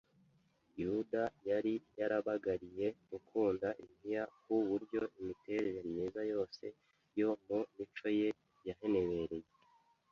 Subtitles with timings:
[0.81, 6.63] Yuda yari yarabagariye gukunda impiya ku buryo imiterere myiza yose
[7.19, 8.29] yo mu mico ye
[8.67, 9.49] yahenebereye